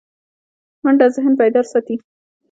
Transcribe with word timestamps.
منډه 0.83 1.07
ذهن 1.15 1.33
بیدار 1.39 1.65
ساتي 1.71 1.95